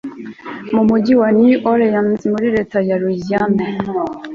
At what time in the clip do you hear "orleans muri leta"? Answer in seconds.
1.71-2.77